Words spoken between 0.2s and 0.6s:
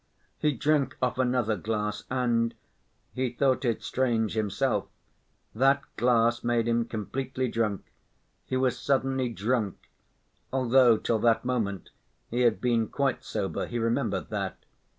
He